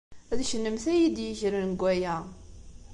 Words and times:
D 0.37 0.39
kennemti 0.49 0.89
ay 0.91 0.97
iyi-d-yegren 0.99 1.71
deg 1.73 1.81
waya! 1.81 2.15